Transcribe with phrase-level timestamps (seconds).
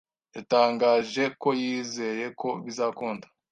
[0.35, 3.25] yatangaje ko yizeye ko bizakunda